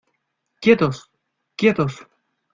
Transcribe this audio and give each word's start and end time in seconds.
¡quietos!...¡ 0.61 1.11
quietos!... 1.55 2.07